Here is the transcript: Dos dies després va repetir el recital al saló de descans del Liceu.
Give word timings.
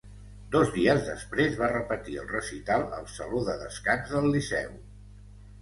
Dos 0.53 0.71
dies 0.77 1.01
després 1.09 1.59
va 1.59 1.69
repetir 1.73 2.17
el 2.23 2.27
recital 2.33 2.87
al 3.01 3.07
saló 3.19 3.43
de 3.51 3.59
descans 3.67 4.15
del 4.17 4.31
Liceu. 4.39 4.77